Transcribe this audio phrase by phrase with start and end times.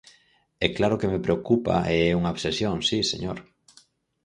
[0.65, 3.37] E claro que me preocupa e é unha obsesión, si, señor.